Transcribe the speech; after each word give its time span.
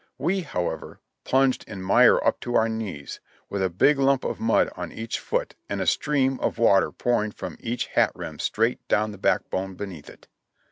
We, 0.17 0.39
however, 0.41 0.99
plunged 1.25 1.63
in 1.69 1.83
mire 1.83 2.19
up 2.25 2.39
to 2.39 2.55
our 2.55 2.67
knees, 2.67 3.19
with 3.51 3.61
a 3.61 3.69
big 3.69 3.99
lump 3.99 4.23
of 4.23 4.39
mud 4.39 4.71
on 4.75 4.91
each 4.91 5.19
foot 5.19 5.53
and 5.69 5.79
a 5.79 5.85
stream 5.85 6.39
of 6.39 6.57
water 6.57 6.91
pouring 6.91 7.29
from 7.29 7.55
each 7.59 7.85
hat 7.85 8.11
rim 8.15 8.39
straight 8.39 8.79
down 8.87 9.11
the 9.11 9.19
backbone 9.19 9.75
beneath 9.75 10.09
it. 10.09 10.27